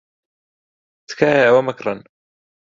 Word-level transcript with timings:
تکایە 1.07 1.41
ئەوە 1.45 1.61
مەکڕن. 1.67 1.99